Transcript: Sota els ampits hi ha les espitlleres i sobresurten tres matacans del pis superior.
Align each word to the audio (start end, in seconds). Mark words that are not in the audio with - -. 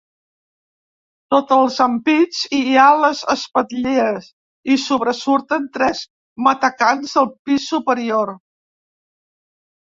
Sota 1.33 1.57
els 1.65 1.75
ampits 1.83 2.39
hi 2.59 2.61
ha 2.83 2.85
les 3.03 3.21
espitlleres 3.33 4.29
i 4.77 4.79
sobresurten 4.85 5.69
tres 5.77 6.03
matacans 6.49 7.15
del 7.19 7.31
pis 7.51 7.69
superior. 7.75 8.35